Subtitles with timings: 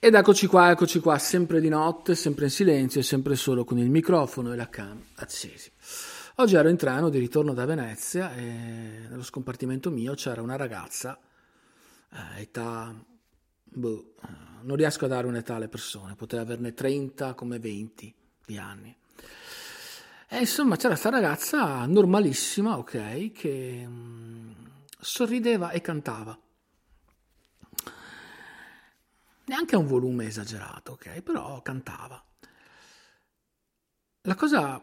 [0.00, 3.78] Ed eccoci qua, eccoci qua, sempre di notte, sempre in silenzio e sempre solo con
[3.78, 5.72] il microfono e la cam accesi.
[6.36, 11.18] Oggi ero in treno di ritorno da Venezia e nello scompartimento mio c'era una ragazza,
[12.12, 12.94] eh, età,
[13.64, 14.14] boh,
[14.62, 18.14] non riesco a dare un'età alle persone, poteva averne 30 come 20
[18.46, 18.96] di anni.
[20.28, 24.50] E insomma c'era questa ragazza normalissima, ok, che mm,
[25.00, 26.38] sorrideva e cantava.
[29.58, 32.24] Neanche a un volume esagerato, ok, però cantava.
[34.20, 34.80] La cosa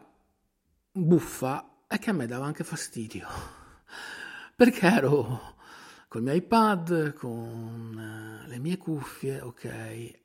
[0.92, 3.26] buffa è che a me dava anche fastidio,
[4.54, 5.54] perché ero
[6.08, 10.20] col mio iPad, con eh, le mie cuffie, ok, eh,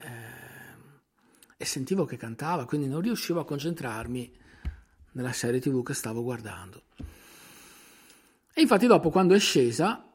[1.56, 4.38] e sentivo che cantava, quindi non riuscivo a concentrarmi
[5.14, 6.84] nella serie tv che stavo guardando.
[8.54, 10.11] E infatti dopo quando è scesa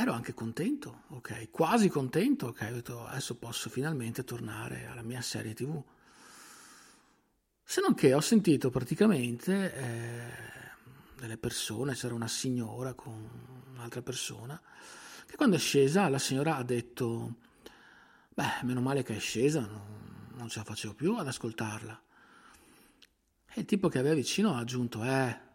[0.00, 5.20] ero anche contento, ok, quasi contento, ok, ho detto adesso posso finalmente tornare alla mia
[5.20, 5.82] serie tv.
[7.64, 10.32] Se non che ho sentito praticamente eh,
[11.16, 13.28] delle persone, c'era una signora con
[13.72, 14.60] un'altra persona,
[15.26, 17.34] che quando è scesa la signora ha detto,
[18.28, 22.02] beh, meno male che è scesa, non, non ce la facevo più ad ascoltarla.
[23.52, 25.47] E il tipo che aveva vicino ha aggiunto, eh,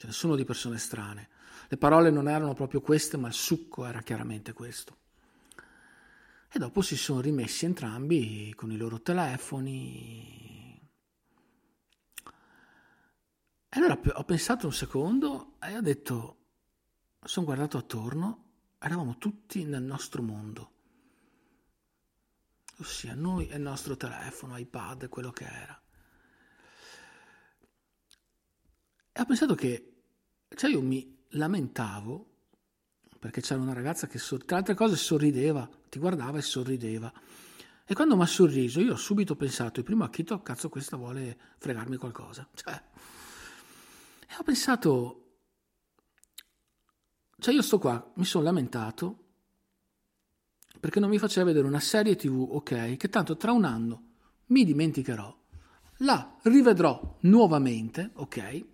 [0.00, 1.28] ce ne sono di persone strane.
[1.68, 4.96] Le parole non erano proprio queste, ma il succo era chiaramente questo.
[6.50, 10.40] E dopo si sono rimessi entrambi con i loro telefoni,
[13.68, 16.38] E allora ho pensato un secondo e ho detto,
[17.22, 18.44] sono guardato attorno,
[18.78, 20.72] eravamo tutti nel nostro mondo,
[22.78, 25.80] ossia noi e il nostro telefono, iPad, quello che era.
[29.12, 29.89] E ho pensato che,
[30.60, 32.26] cioè io mi lamentavo
[33.18, 37.10] perché c'era una ragazza che, tra altre cose, sorrideva, ti guardava e sorrideva.
[37.86, 40.98] E quando mi ha sorriso, io ho subito pensato, prima a chi to, cazzo questa
[40.98, 42.46] vuole fregarmi qualcosa.
[42.52, 45.36] Cioè, e ho pensato,
[47.38, 49.28] cioè io sto qua, mi sono lamentato
[50.78, 54.08] perché non mi faceva vedere una serie tv, ok, che tanto tra un anno
[54.48, 55.42] mi dimenticherò,
[56.00, 58.66] la rivedrò nuovamente, ok,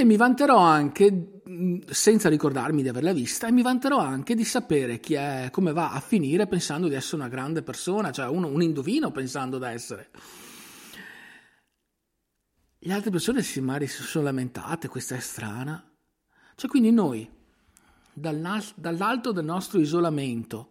[0.00, 1.40] e mi vanterò anche,
[1.88, 5.92] senza ricordarmi di averla vista, e mi vanterò anche di sapere chi è, come va
[5.92, 10.10] a finire pensando di essere una grande persona, cioè uno, un indovino pensando di essere.
[12.78, 15.82] Le altre persone si magari sono lamentate, questa è strana.
[16.54, 17.28] Cioè quindi noi,
[18.12, 20.68] dall'alto del nostro isolamento,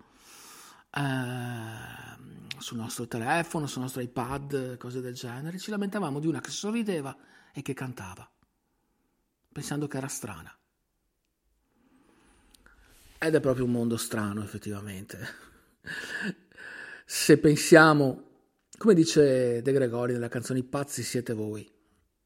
[0.92, 2.12] eh,
[2.60, 7.16] sul nostro telefono, sul nostro iPad, cose del genere, ci lamentavamo di una che sorrideva
[7.52, 8.30] e che cantava,
[9.54, 10.54] pensando che era strana.
[13.18, 15.18] Ed è proprio un mondo strano, effettivamente.
[17.06, 18.32] Se pensiamo,
[18.78, 21.72] come dice De Gregori nella canzone I pazzi siete voi,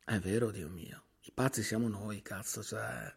[0.03, 1.03] è vero, Dio mio.
[1.21, 3.13] I pazzi siamo noi, cazzo, cioè...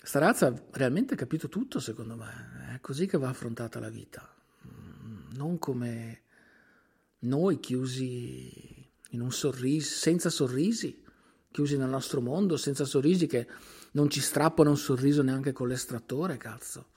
[0.00, 2.74] Sta razza ha realmente capito tutto, secondo me.
[2.74, 4.32] È così che va affrontata la vita.
[5.32, 6.22] Non come
[7.20, 8.67] noi chiusi
[9.30, 11.02] sorriso, senza sorrisi,
[11.50, 13.46] chiusi nel nostro mondo, senza sorrisi che
[13.92, 16.90] non ci strappano un sorriso neanche con l'estrattore, cazzo.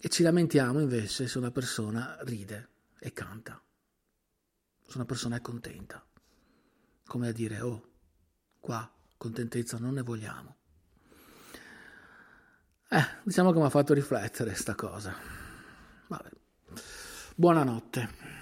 [0.00, 2.68] E ci lamentiamo invece se una persona ride
[2.98, 3.62] e canta
[4.92, 6.04] se una persona è contenta.
[7.06, 7.92] Come a dire, oh,
[8.60, 10.56] qua contentezza non ne vogliamo.
[12.90, 15.14] Eh, diciamo che mi ha fatto riflettere sta cosa.
[16.08, 16.28] Vabbè.
[17.34, 18.41] Buonanotte.